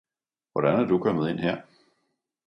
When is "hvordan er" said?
0.51-0.85